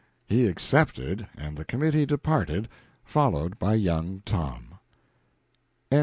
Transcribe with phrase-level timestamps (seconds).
[0.27, 2.69] He accepted, and the committee departed,
[3.05, 4.79] followed by young Tom.
[5.91, 5.99] CHAPTER XIV.